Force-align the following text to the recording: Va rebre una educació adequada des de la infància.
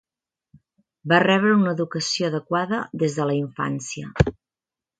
Va 1.13 1.19
rebre 1.23 1.51
una 1.57 1.75
educació 1.77 2.31
adequada 2.31 2.81
des 3.05 3.19
de 3.21 3.29
la 3.33 3.39
infància. 3.45 4.35